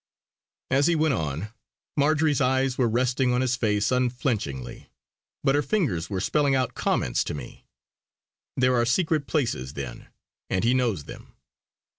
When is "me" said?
7.35-7.67